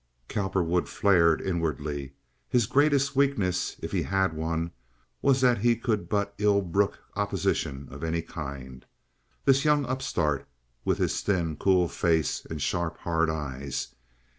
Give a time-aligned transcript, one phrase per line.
[0.27, 2.13] Cowperwood flared inwardly.
[2.49, 4.71] His greatest weakness, if he had one,
[5.21, 8.83] was that he could but ill brook opposition of any kind.
[9.45, 10.47] This young upstart,
[10.83, 13.93] with his thin, cool face and sharp, hard eyes!